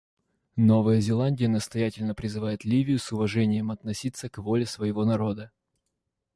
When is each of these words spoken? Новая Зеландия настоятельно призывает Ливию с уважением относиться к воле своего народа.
Новая 0.55 0.99
Зеландия 0.99 1.47
настоятельно 1.47 2.15
призывает 2.15 2.65
Ливию 2.65 2.97
с 2.97 3.11
уважением 3.11 3.69
относиться 3.69 4.29
к 4.29 4.39
воле 4.39 4.65
своего 4.65 5.05
народа. 5.05 5.51